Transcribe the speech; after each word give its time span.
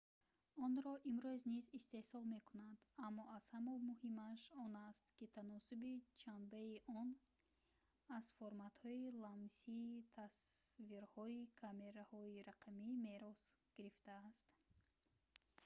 онро 0.65 0.93
имрӯз 1.11 1.41
низ 1.53 1.65
истеҳсол 1.79 2.23
мекунанд 2.35 2.77
аммо 3.07 3.23
аз 3.37 3.45
ҳама 3.55 3.75
муҳимаш 3.89 4.41
он 4.65 4.73
аст 4.89 5.05
ки 5.17 5.25
таносуби 5.37 5.93
ҷанбаи 6.23 6.71
он 7.01 7.09
аз 8.17 8.25
форматҳои 8.37 9.13
ламсии 9.23 10.05
тасвирҳои 10.17 11.39
камераҳои 11.61 12.43
рақамӣ 12.51 12.87
мерос 13.07 13.41
гирифтааст 13.75 14.49